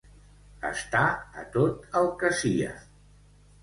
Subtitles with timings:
[0.69, 1.03] Estar
[1.43, 2.77] a tot el que sia.